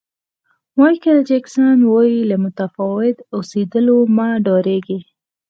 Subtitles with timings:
[0.77, 4.99] مایکل جکسن وایي له متفاوت اوسېدلو مه ډارېږئ.